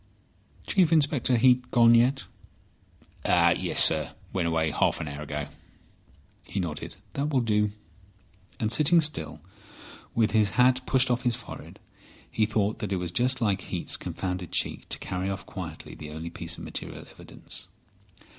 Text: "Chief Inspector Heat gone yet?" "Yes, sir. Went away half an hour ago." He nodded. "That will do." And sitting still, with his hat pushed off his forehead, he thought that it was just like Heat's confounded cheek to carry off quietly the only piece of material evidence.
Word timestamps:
"Chief 0.65 0.91
Inspector 0.91 1.37
Heat 1.37 1.69
gone 1.69 1.93
yet?" 1.93 2.23
"Yes, 3.23 3.83
sir. 3.83 4.13
Went 4.33 4.47
away 4.47 4.71
half 4.71 4.99
an 4.99 5.07
hour 5.07 5.21
ago." 5.21 5.47
He 6.43 6.59
nodded. 6.59 6.95
"That 7.13 7.29
will 7.29 7.41
do." 7.41 7.69
And 8.59 8.71
sitting 8.71 8.99
still, 8.99 9.41
with 10.15 10.31
his 10.31 10.49
hat 10.57 10.83
pushed 10.87 11.11
off 11.11 11.21
his 11.21 11.35
forehead, 11.35 11.79
he 12.31 12.47
thought 12.47 12.79
that 12.79 12.91
it 12.91 12.95
was 12.97 13.11
just 13.11 13.41
like 13.41 13.61
Heat's 13.61 13.95
confounded 13.95 14.51
cheek 14.51 14.89
to 14.89 14.97
carry 14.97 15.29
off 15.29 15.45
quietly 15.45 15.93
the 15.93 16.09
only 16.09 16.31
piece 16.31 16.57
of 16.57 16.63
material 16.63 17.05
evidence. 17.11 17.67